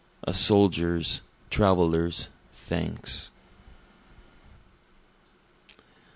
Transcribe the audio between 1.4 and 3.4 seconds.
traveler's thanks.